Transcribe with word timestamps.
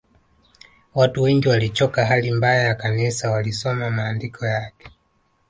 Watu 0.95 1.21
wengi 1.23 1.47
waliochoka 1.49 2.05
hali 2.05 2.31
mbaya 2.31 2.61
ya 2.63 2.75
Kanisa 2.75 3.31
walisoma 3.31 3.89
maandiko 3.89 4.45
yake 4.45 4.91